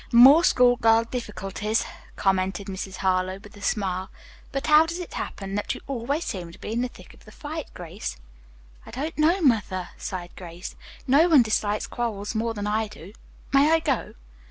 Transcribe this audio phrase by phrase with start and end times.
[0.11, 2.95] "More school girl difficulties," commented Mrs.
[3.05, 4.09] Harlowe, with a smile.
[4.51, 7.23] "But how does it happen that you always seem to be in the thick of
[7.23, 8.17] the fight, Grace?"
[8.83, 10.75] "I don't know, mother," sighed Grace.
[11.05, 13.13] "No one dislikes quarrels more than I do.
[13.53, 14.15] May I go?"